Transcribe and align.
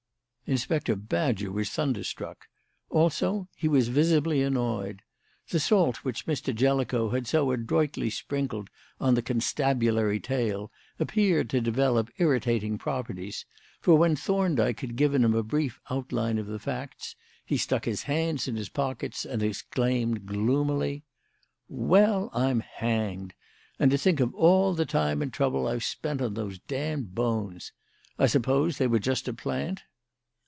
Inspector 0.47 0.93
Badger 0.97 1.49
was 1.49 1.69
thunderstruck. 1.69 2.47
Also 2.89 3.47
he 3.55 3.69
was 3.69 3.87
visibly 3.87 4.41
annoyed. 4.41 5.01
The 5.47 5.61
salt 5.61 6.03
which 6.03 6.25
Mr. 6.27 6.53
Jellicoe 6.53 7.11
had 7.11 7.25
so 7.25 7.51
adroitly 7.53 8.09
sprinkled 8.09 8.69
on 8.99 9.13
the 9.15 9.21
constabulary 9.21 10.19
tail 10.19 10.69
appeared 10.99 11.49
to 11.51 11.61
develop 11.61 12.09
irritating 12.17 12.77
properties, 12.77 13.45
for 13.79 13.95
when 13.97 14.17
Thorndyke 14.17 14.81
had 14.81 14.97
given 14.97 15.23
him 15.23 15.33
a 15.35 15.41
brief 15.41 15.79
outline 15.89 16.37
of 16.37 16.47
the 16.47 16.59
facts 16.59 17.15
he 17.45 17.55
stuck 17.55 17.85
his 17.85 18.03
hands 18.03 18.45
in 18.45 18.57
his 18.57 18.67
pockets 18.67 19.23
and 19.23 19.41
exclaimed 19.41 20.25
gloomily: 20.25 21.05
"Well, 21.69 22.29
I'm 22.33 22.59
hanged! 22.59 23.35
And 23.79 23.89
to 23.89 23.97
think 23.97 24.19
of 24.19 24.35
all 24.35 24.73
the 24.73 24.85
time 24.85 25.21
and 25.21 25.31
trouble 25.31 25.65
I've 25.65 25.85
spent 25.85 26.21
on 26.21 26.33
those 26.33 26.59
damned 26.59 27.15
bones! 27.15 27.71
I 28.19 28.27
suppose 28.27 28.79
they 28.79 28.87
were 28.87 28.99
just 28.99 29.29
a 29.29 29.33
plant?" 29.33 29.83